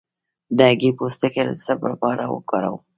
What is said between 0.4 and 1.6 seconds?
د هګۍ پوستکی د